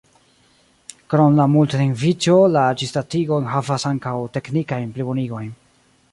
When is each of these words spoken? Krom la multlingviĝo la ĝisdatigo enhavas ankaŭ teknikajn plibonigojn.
Krom 1.13 1.35
la 1.39 1.43
multlingviĝo 1.55 2.37
la 2.53 2.63
ĝisdatigo 2.81 3.39
enhavas 3.43 3.85
ankaŭ 3.91 4.15
teknikajn 4.39 4.89
plibonigojn. 4.97 5.53